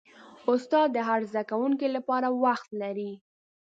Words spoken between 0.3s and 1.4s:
استاد د هر